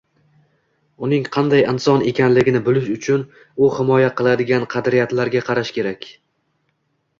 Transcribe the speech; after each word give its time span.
uning 1.07 1.27
qanday 1.35 1.61
inson 1.73 2.05
ekanligini 2.13 2.63
bilish 2.71 2.89
uchun 2.95 3.27
u 3.67 3.71
himoya 3.77 4.09
qiladigan 4.23 4.67
qadriyatlarga 4.75 5.47
qarash 5.53 5.77
kerak 5.79 6.13